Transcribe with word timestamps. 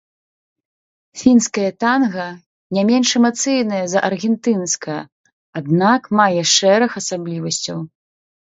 Фінскае 1.21 1.67
танга 1.83 2.25
не 2.79 2.83
менш 2.89 3.09
эмацыйнае 3.21 3.83
за 3.93 3.99
аргентынскае, 4.09 4.97
аднак 5.63 6.01
мае 6.23 6.41
шэраг 6.57 6.91
асаблівасцяў. 7.05 7.77